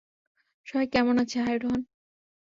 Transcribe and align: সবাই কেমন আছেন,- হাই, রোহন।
সবাই 0.67 0.87
কেমন 0.93 1.15
আছেন,- 1.17 1.41
হাই, 1.45 1.57
রোহন। 1.57 1.81